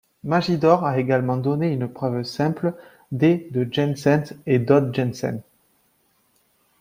[0.23, 2.73] Magidor a également donné une preuve simple
[3.11, 5.41] des de Jensen et de Dodd-Jensen.